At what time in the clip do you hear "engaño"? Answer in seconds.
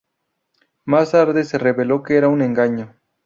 2.41-2.95